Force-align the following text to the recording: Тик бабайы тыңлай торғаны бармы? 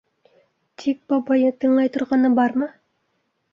Тик 0.83 1.01
бабайы 1.13 1.53
тыңлай 1.65 1.93
торғаны 1.99 2.35
бармы? 2.43 2.73